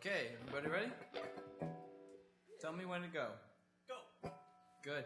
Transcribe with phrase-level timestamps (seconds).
[0.00, 0.90] Okay, everybody ready?
[2.58, 3.26] Tell me when to go.
[3.86, 4.30] Go.
[4.82, 5.04] Good.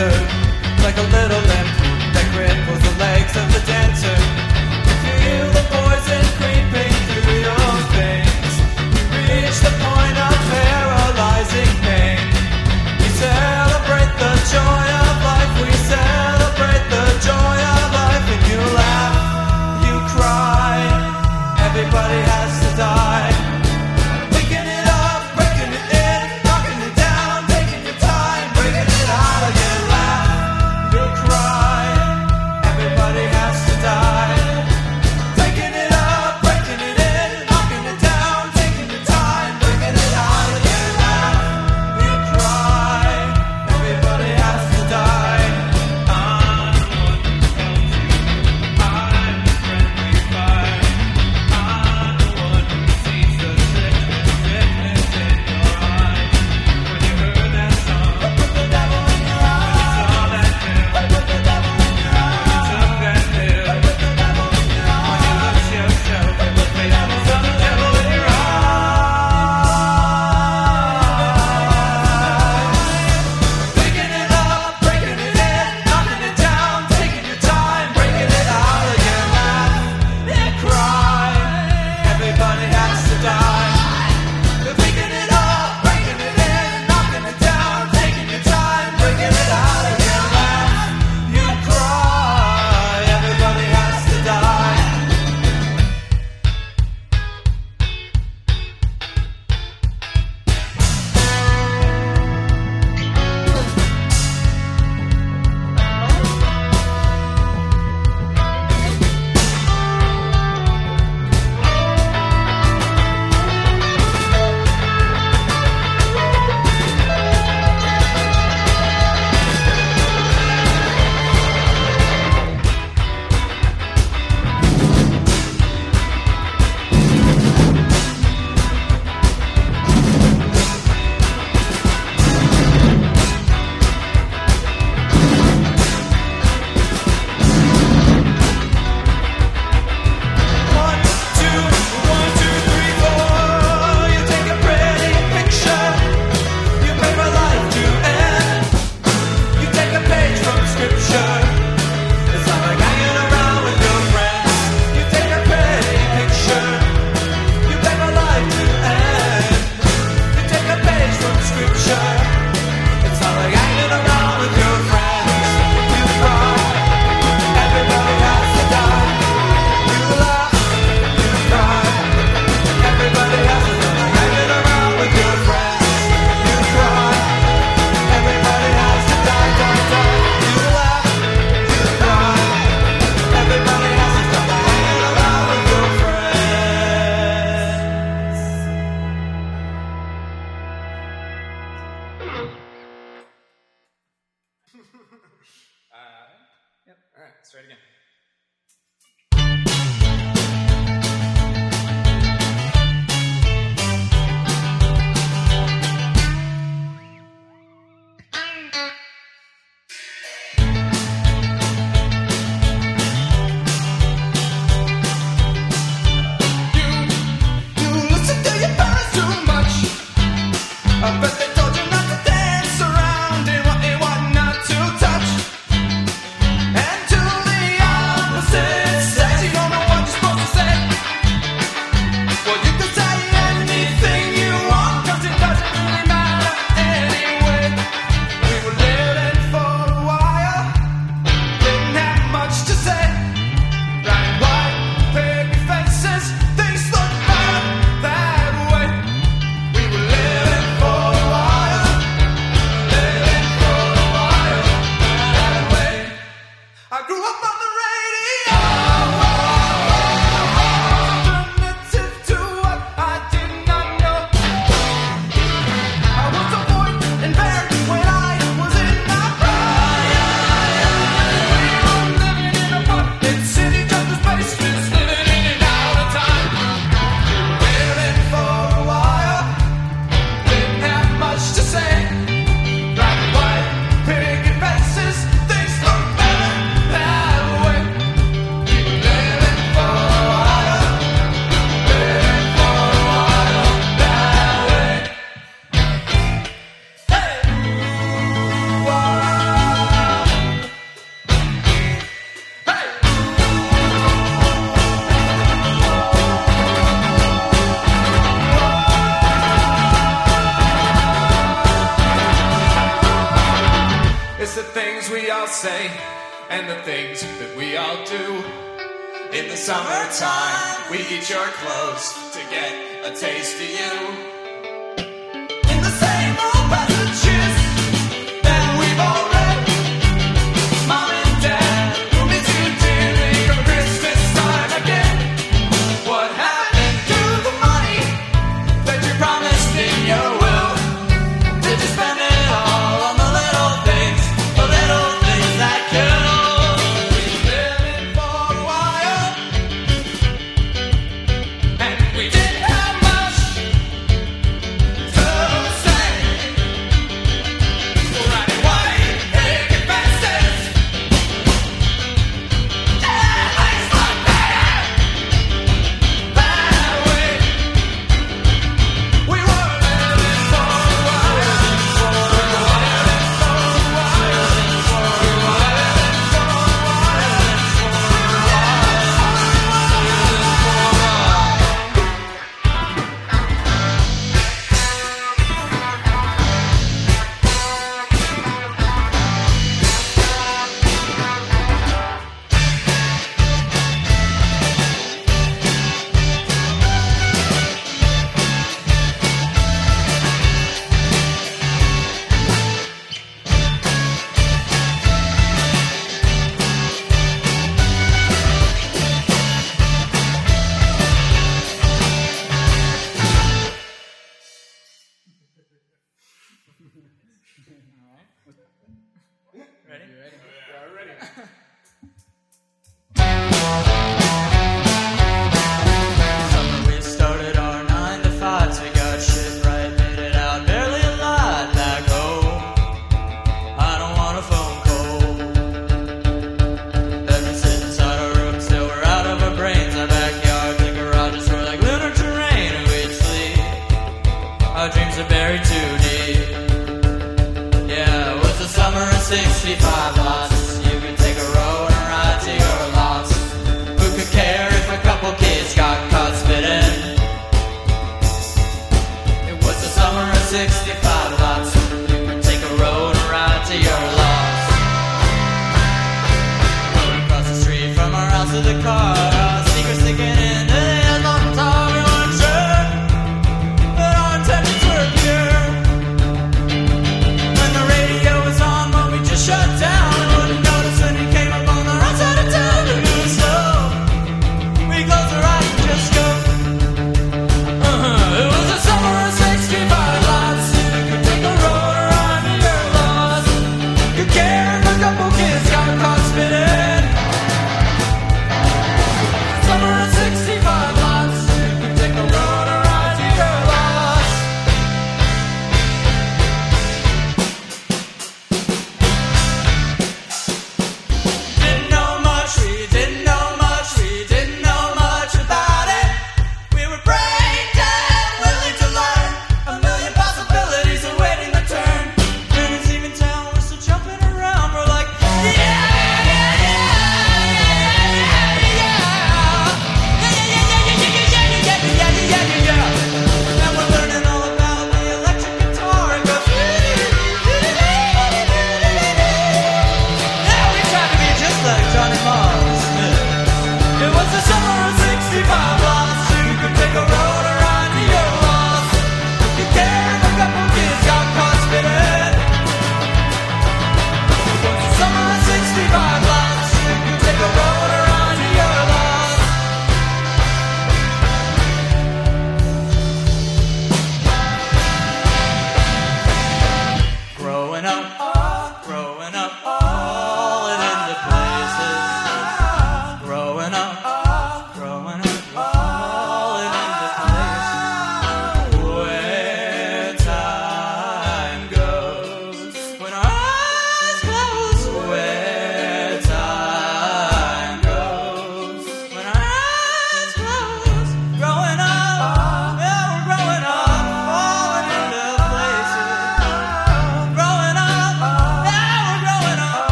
[0.00, 0.39] return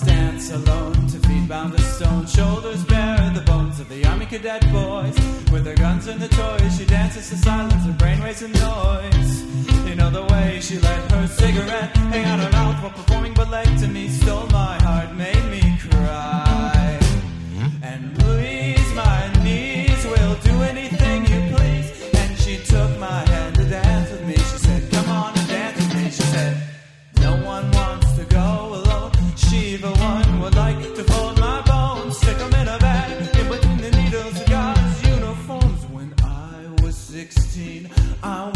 [0.00, 4.62] Dance alone to feet bound to stone, shoulders bare, the bones of the army cadet
[4.72, 5.14] boys.
[5.52, 9.42] With their guns and the toys, she dances to silence, her brain waves and noise.
[9.86, 13.50] You know the way she let her cigarette hang out her mouth while performing, but
[13.50, 15.71] like to me, stole my heart, made me
[37.30, 37.88] 16,
[38.24, 38.51] I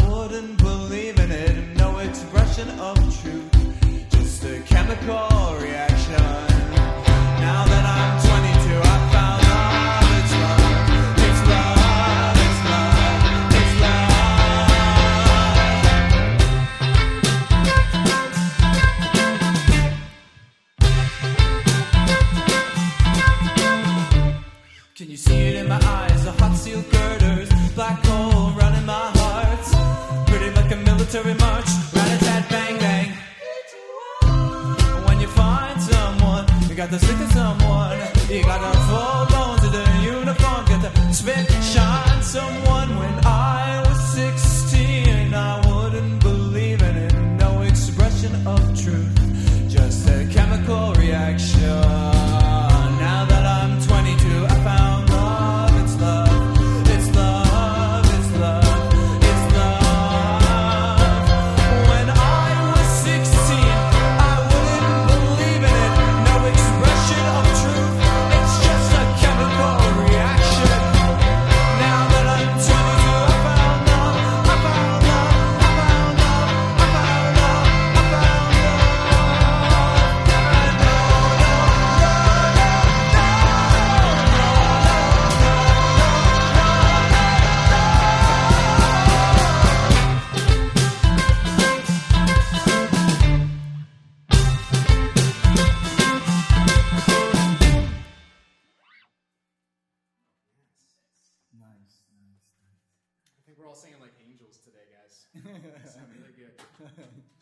[105.43, 105.95] guys.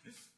[0.03, 0.34] You sound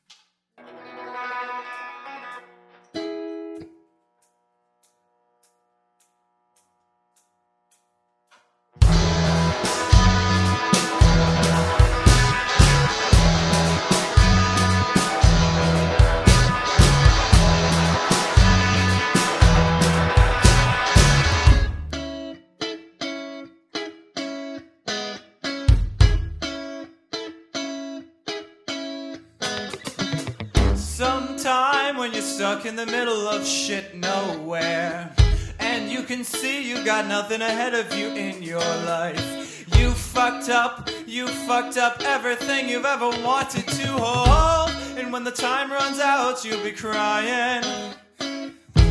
[32.08, 35.12] when you're stuck in the middle of shit nowhere,
[35.60, 39.68] and you can see you got nothing ahead of you in your life.
[39.78, 44.72] You fucked up, you fucked up everything you've ever wanted to hold.
[44.98, 47.66] And when the time runs out, you'll be crying.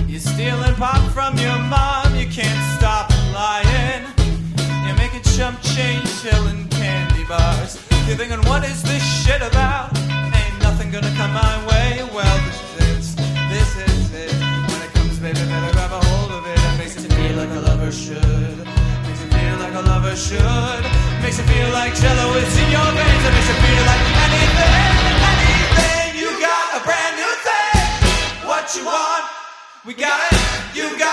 [0.07, 4.05] You're stealing pop from your mom, you can't stop lying.
[4.87, 7.83] You're making chump change, selling candy bars.
[8.07, 9.97] You're thinking, what is this shit about?
[10.07, 12.07] Ain't nothing gonna come my way.
[12.15, 12.67] Well,
[13.57, 14.33] this is, it.
[14.69, 16.59] When it comes, baby, better grab a hold of it.
[16.59, 18.59] It makes you feel like a lover should.
[19.07, 20.83] Makes you feel like a lover should.
[21.23, 23.25] Makes you feel like jello is in your veins.
[23.29, 24.93] It makes you feel like anything,
[25.41, 26.09] anything.
[26.21, 27.85] You got a brand new thing.
[28.51, 29.25] What you want?
[29.87, 30.37] We got it.
[30.77, 31.06] You got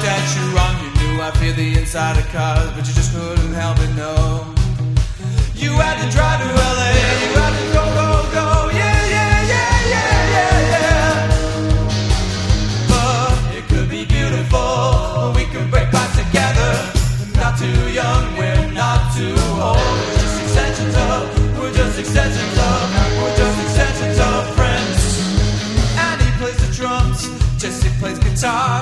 [0.00, 0.74] looked at you wrong.
[0.82, 4.46] You knew I feel the inside of cars, but you just couldn't help it, no.
[5.54, 9.92] You had to drive to LA, you had to go, go, go, yeah, yeah, yeah,
[9.92, 11.28] yeah, yeah, yeah.
[12.88, 14.72] But it could be beautiful,
[15.20, 16.72] or we can break by together.
[17.20, 19.76] We're not too young, we're not too old.
[19.76, 21.28] We're just extensions of,
[21.60, 22.84] we're just extensions of,
[23.20, 24.98] we're just extensions of friends.
[26.00, 27.28] And he plays the drums,
[27.60, 28.79] Jesse plays guitar.